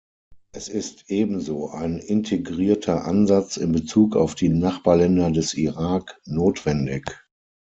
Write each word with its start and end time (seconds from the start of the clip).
Es 0.53 0.67
ist 0.67 1.11
ebenso 1.11 1.69
ein 1.69 1.99
integrierter 1.99 3.05
Ansatz 3.05 3.57
in 3.57 3.71
Bezug 3.71 4.15
auf 4.15 4.33
die 4.33 4.49
Nachbarländer 4.49 5.29
des 5.29 5.53
Irak 5.53 6.19
notwendig. 6.25 7.05